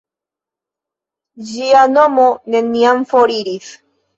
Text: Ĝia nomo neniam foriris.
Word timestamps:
Ĝia 1.51 1.83
nomo 1.99 2.27
neniam 2.57 3.07
foriris. 3.13 3.73